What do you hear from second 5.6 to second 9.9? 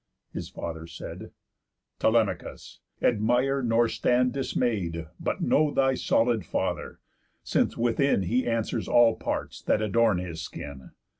thy solid father; since within He answers all parts that